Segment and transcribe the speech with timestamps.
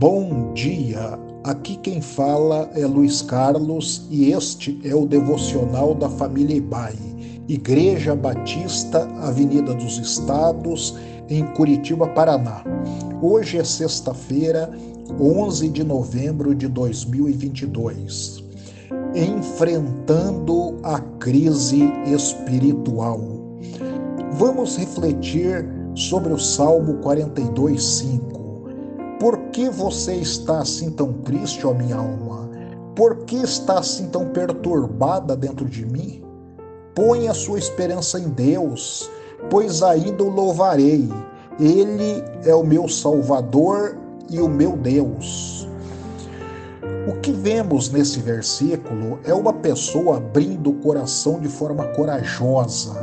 [0.00, 1.18] Bom dia!
[1.44, 6.94] Aqui quem fala é Luiz Carlos e este é o devocional da família Ibai,
[7.46, 10.96] Igreja Batista, Avenida dos Estados,
[11.28, 12.64] em Curitiba, Paraná.
[13.20, 14.70] Hoje é sexta-feira,
[15.20, 18.42] 11 de novembro de 2022.
[19.14, 23.20] Enfrentando a crise espiritual.
[24.32, 28.49] Vamos refletir sobre o Salmo 42, 5
[29.20, 32.48] por que você está assim tão triste, ó minha alma?
[32.96, 36.24] Por que está assim tão perturbada dentro de mim?
[36.94, 39.10] Põe a sua esperança em Deus,
[39.50, 41.06] pois ainda o louvarei.
[41.60, 43.94] Ele é o meu Salvador
[44.30, 45.68] e o meu Deus.
[47.06, 52.94] O que vemos nesse versículo é uma pessoa abrindo o coração de forma corajosa.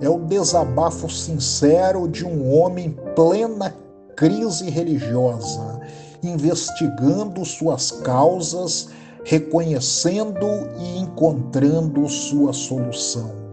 [0.00, 3.83] É o desabafo sincero de um homem plena
[4.16, 5.80] crise religiosa,
[6.22, 8.88] investigando suas causas,
[9.24, 10.46] reconhecendo
[10.78, 13.44] e encontrando sua solução.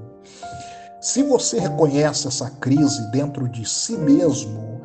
[1.00, 4.81] Se você reconhece essa crise dentro de si mesmo,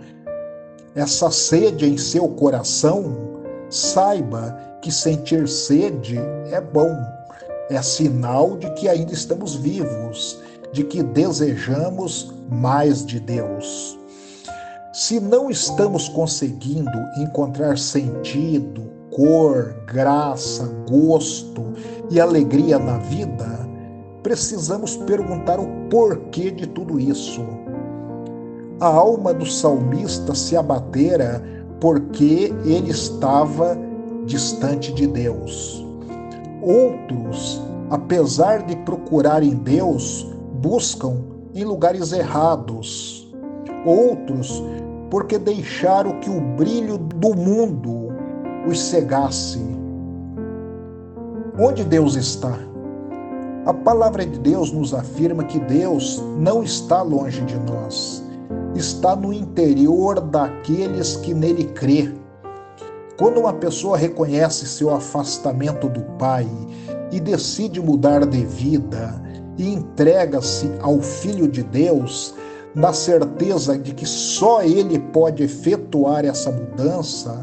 [0.95, 3.15] essa sede em seu coração,
[3.69, 6.17] saiba que sentir sede
[6.51, 6.97] é bom,
[7.69, 10.41] é sinal de que ainda estamos vivos,
[10.73, 13.96] de que desejamos mais de Deus.
[14.99, 21.63] Se não estamos conseguindo encontrar sentido, cor, graça, gosto
[22.11, 23.47] e alegria na vida,
[24.23, 27.43] precisamos perguntar o porquê de tudo isso.
[28.81, 31.45] A alma do salmista se abatera
[31.79, 33.77] porque ele estava
[34.25, 35.85] distante de Deus.
[36.63, 41.19] Outros, apesar de procurarem Deus, buscam
[41.55, 43.31] em lugares errados.
[43.85, 44.65] Outros
[45.17, 48.13] porque deixaram que o brilho do mundo
[48.69, 49.59] os cegasse.
[51.59, 52.55] Onde Deus está?
[53.65, 58.23] A palavra de Deus nos afirma que Deus não está longe de nós,
[58.75, 62.13] está no interior daqueles que nele crê.
[63.19, 66.47] Quando uma pessoa reconhece seu afastamento do Pai
[67.11, 69.19] e decide mudar de vida
[69.57, 72.35] e entrega-se ao Filho de Deus,
[72.77, 77.35] na certeza de que só ele pode efetuar essa mudança,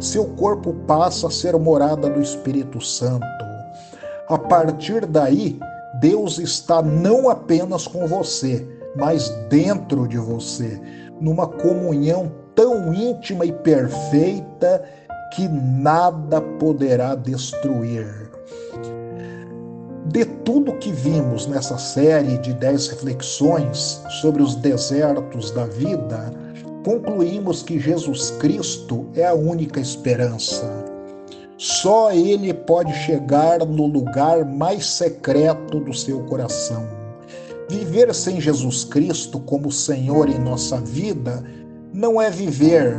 [0.00, 3.26] seu corpo passa a ser morada do Espírito Santo.
[4.26, 5.60] A partir daí,
[6.00, 10.80] Deus está não apenas com você, mas dentro de você,
[11.20, 14.82] numa comunhão tão íntima e perfeita
[15.34, 18.29] que nada poderá destruir.
[20.12, 26.32] De tudo que vimos nessa série de dez reflexões sobre os desertos da vida,
[26.84, 30.68] concluímos que Jesus Cristo é a única esperança.
[31.56, 36.88] Só Ele pode chegar no lugar mais secreto do seu coração.
[37.68, 41.40] Viver sem Jesus Cristo como Senhor em nossa vida
[41.94, 42.96] não é viver,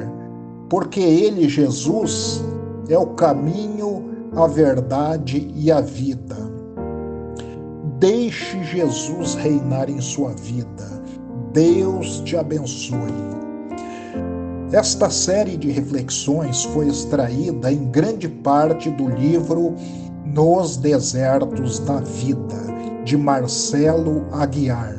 [0.70, 2.42] porque Ele, Jesus,
[2.88, 6.51] é o caminho, a verdade e a vida.
[8.02, 11.04] Deixe Jesus reinar em sua vida.
[11.54, 12.98] Deus te abençoe.
[14.72, 19.76] Esta série de reflexões foi extraída em grande parte do livro
[20.26, 22.58] Nos Desertos da Vida,
[23.06, 24.96] de Marcelo Aguiar,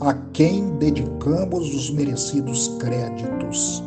[0.00, 3.79] a quem dedicamos os merecidos créditos.